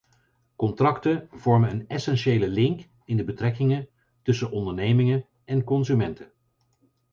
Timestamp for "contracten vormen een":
0.55-1.87